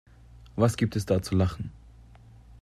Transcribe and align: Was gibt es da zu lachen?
Was 0.55 0.77
gibt 0.77 0.95
es 0.95 1.05
da 1.05 1.21
zu 1.21 1.35
lachen? 1.35 1.71